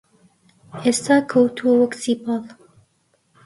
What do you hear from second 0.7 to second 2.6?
ئێستا کەوتووە وەک سیپاڵ